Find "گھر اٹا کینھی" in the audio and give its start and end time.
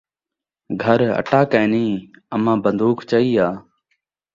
0.83-1.87